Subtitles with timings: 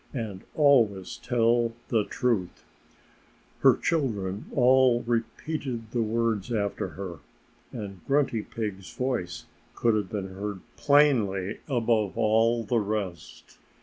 [0.15, 2.65] "And always tell the truth!"
[3.59, 7.19] Her children all repeated the words after her.
[7.71, 9.45] And Grunty Pig's voice
[9.75, 13.59] could have been heard plainly above all the rest.